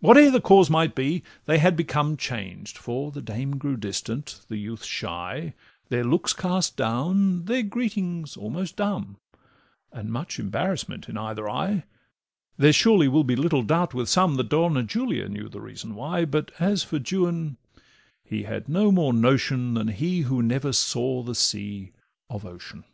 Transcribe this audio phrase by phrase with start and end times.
[0.00, 4.56] Whate'er the cause might be, they had become Changed; for the dame grew distant, the
[4.56, 5.52] youth shy,
[5.90, 9.18] Their looks cast down, their greetings almost dumb,
[9.92, 11.84] And much embarrassment in either eye;
[12.56, 16.24] There surely will be little doubt with some That Donna Julia knew the reason why,
[16.24, 17.58] But as for Juan,
[18.24, 21.92] he had no more notion Than he who never saw the sea
[22.30, 22.84] of ocean.